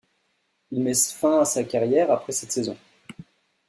Il 0.71 0.81
met 0.81 0.95
fin 1.13 1.41
à 1.41 1.45
sa 1.45 1.63
carrière 1.63 2.09
après 2.11 2.31
cette 2.31 2.51
saison. 2.51 2.75